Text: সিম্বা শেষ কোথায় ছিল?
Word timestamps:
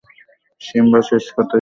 সিম্বা 0.61 0.99
শেষ 1.07 1.23
কোথায় 1.27 1.39
ছিল? 1.39 1.49